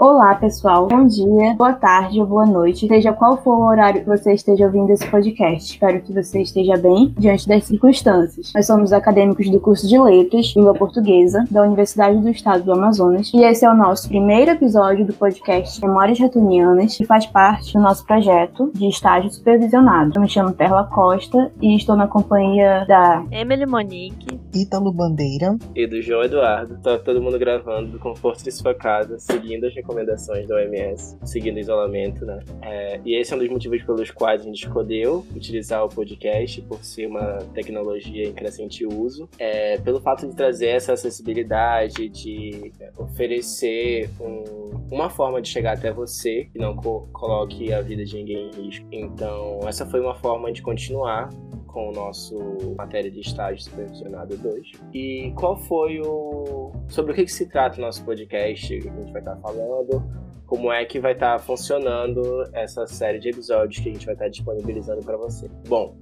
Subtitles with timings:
[0.00, 0.86] Olá, pessoal.
[0.86, 4.64] Bom dia, boa tarde ou boa noite, seja qual for o horário que você esteja
[4.64, 5.72] ouvindo esse podcast.
[5.72, 8.50] Espero que você esteja bem diante das circunstâncias.
[8.54, 13.30] Nós somos acadêmicos do curso de Letras, Língua Portuguesa, da Universidade do Estado do Amazonas,
[13.34, 17.80] e esse é o nosso primeiro episódio do podcast Memórias Retunianas, que faz parte do
[17.80, 20.12] nosso projeto de estágio supervisionado.
[20.14, 25.86] Eu me chamo Perla Costa e estou na companhia da Emily Monique, Ítalo Bandeira e
[25.86, 26.78] do João Eduardo.
[26.82, 31.56] Tá todo mundo gravando do conforto de sua casa, seguindo as recomendações da OMS, seguindo
[31.56, 32.40] o isolamento, né?
[32.62, 36.60] É, e esse é um dos motivos pelos quais a gente escolheu utilizar o podcast,
[36.62, 42.72] por ser uma tecnologia em crescente uso, é, pelo fato de trazer essa acessibilidade, de
[42.96, 48.16] oferecer um, uma forma de chegar até você que não co coloque a vida de
[48.16, 48.86] ninguém em risco.
[48.90, 51.28] Então, essa foi uma forma de continuar
[51.70, 52.36] com o nosso
[52.76, 54.72] matéria de estágio supervisionado 2.
[54.92, 56.72] E qual foi o.
[56.88, 60.02] Sobre o que, que se trata o nosso podcast que a gente vai estar falando?
[60.46, 64.28] Como é que vai estar funcionando essa série de episódios que a gente vai estar
[64.28, 65.48] disponibilizando para você?
[65.68, 65.96] Bom,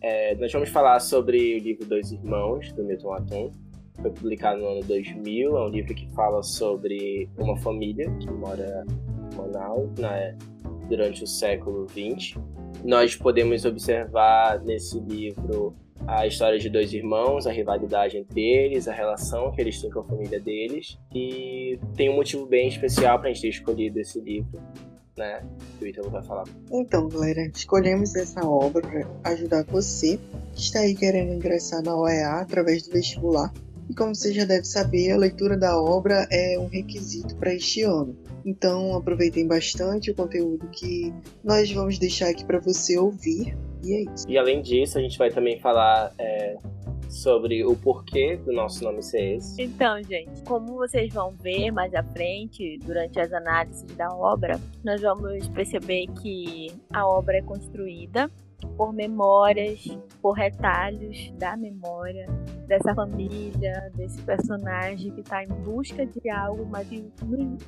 [0.00, 3.52] é, nós vamos falar sobre o livro Dois Irmãos, do Milton Atom.
[4.02, 8.84] Foi publicado no ano 2000, é um livro que fala sobre uma família que mora
[9.32, 10.36] em Manaus, né,
[10.88, 12.36] durante o século XX
[12.86, 15.74] nós podemos observar nesse livro
[16.06, 20.00] a história de dois irmãos, a rivalidade entre eles, a relação que eles têm com
[20.00, 20.96] a família deles.
[21.12, 24.60] E tem um motivo bem especial para a gente ter escolhido esse livro,
[25.16, 25.44] né?
[25.78, 26.44] Que o Ítalo vai falar.
[26.70, 30.20] Então, galera, escolhemos essa obra para ajudar você
[30.54, 33.52] que está aí querendo ingressar na OEA através do vestibular.
[33.88, 37.82] E como você já deve saber, a leitura da obra é um requisito para este
[37.82, 38.16] ano.
[38.44, 43.56] Então aproveitem bastante o conteúdo que nós vamos deixar aqui para você ouvir.
[43.84, 44.28] E é isso.
[44.28, 46.56] E além disso, a gente vai também falar é,
[47.08, 49.62] sobre o porquê do nosso nome ser esse.
[49.62, 55.00] Então, gente, como vocês vão ver mais à frente, durante as análises da obra, nós
[55.00, 58.30] vamos perceber que a obra é construída
[58.76, 59.86] por memórias,
[60.20, 62.26] por retalhos da memória
[62.66, 67.04] dessa família, desse personagem que está em busca de algo, mas que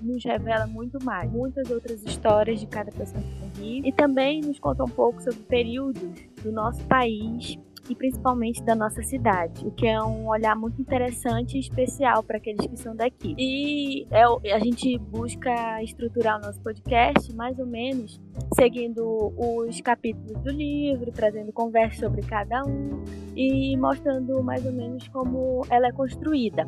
[0.03, 1.31] nos revela muito mais.
[1.31, 6.03] Muitas outras histórias de cada personagem e também nos conta um pouco sobre períodos
[6.43, 7.59] do nosso país
[7.89, 12.39] e principalmente da nossa cidade, o que é um olhar muito interessante e especial para
[12.39, 13.35] aqueles que são daqui.
[13.39, 18.21] E é, a gente busca estruturar o nosso podcast mais ou menos
[18.55, 23.03] seguindo os capítulos do livro, trazendo conversa sobre cada um
[23.37, 26.67] e mostrando mais ou menos como ela é construída.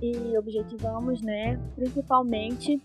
[0.00, 2.80] E objetivamos, né, principalmente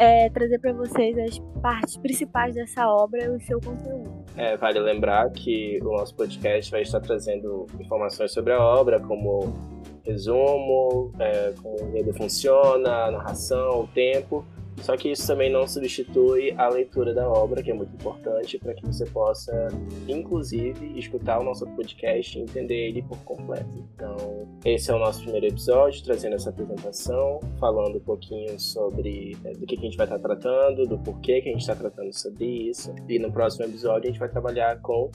[0.00, 4.24] é, trazer para vocês as partes principais dessa obra e o seu conteúdo.
[4.34, 9.54] É, vale lembrar que o nosso podcast vai estar trazendo informações sobre a obra, como
[10.02, 14.42] resumo, é, como o funciona, a narração, o tempo,
[14.78, 18.74] só que isso também não substitui a leitura da obra, que é muito importante para
[18.74, 19.68] que você possa,
[20.08, 23.70] inclusive, escutar o nosso podcast e entender ele por completo.
[23.94, 29.52] Então, esse é o nosso primeiro episódio, trazendo essa apresentação, falando um pouquinho sobre é,
[29.52, 32.12] do que, que a gente vai estar tratando, do porquê que a gente está tratando
[32.12, 32.94] sobre isso.
[33.08, 35.10] E no próximo episódio a gente vai trabalhar com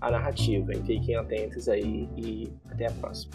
[0.00, 0.72] a narrativa.
[0.72, 3.32] Então, fiquem atentos aí e até a próxima.